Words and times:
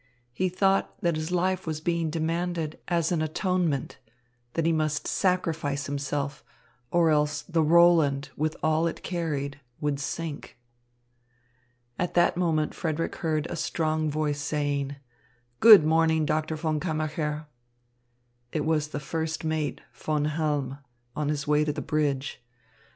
He 0.33 0.49
thought 0.49 0.99
that 1.03 1.15
his 1.15 1.29
life 1.31 1.67
was 1.67 1.79
being 1.79 2.09
demanded 2.09 2.79
as 2.87 3.11
an 3.11 3.21
atonement, 3.21 3.99
that 4.53 4.65
he 4.65 4.71
must 4.73 5.07
sacrifice 5.07 5.85
himself, 5.85 6.43
or 6.89 7.11
else 7.11 7.43
the 7.43 7.61
Roland, 7.61 8.29
with 8.35 8.57
all 8.63 8.87
it 8.87 9.03
carried, 9.03 9.59
would 9.79 9.99
sink. 9.99 10.57
At 11.99 12.15
that 12.15 12.35
moment 12.35 12.73
Frederick 12.73 13.17
heard 13.17 13.45
a 13.45 13.55
strong 13.55 14.09
voice 14.09 14.41
saying: 14.41 14.95
"Good 15.59 15.83
morning, 15.85 16.25
Doctor 16.25 16.55
von 16.55 16.79
Kammacher." 16.79 17.45
It 18.51 18.65
was 18.65 18.87
the 18.87 18.99
first 18.99 19.43
mate, 19.43 19.81
Von 19.93 20.25
Halm, 20.25 20.79
on 21.15 21.29
his 21.29 21.45
way 21.45 21.63
to 21.63 21.71
the 21.73 21.79
bridge. 21.79 22.41